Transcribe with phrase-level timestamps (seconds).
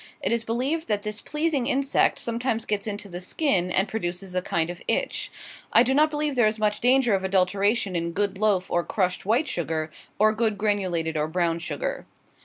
[0.19, 4.41] It is believed that this pleasing insect sometimes gets into the skin, and produces a
[4.41, 5.31] kind of itch.
[5.71, 9.27] I do not believe there is much danger of adulteration in good loaf or crushed
[9.27, 12.07] white sugar, or good granulated or brown sugar.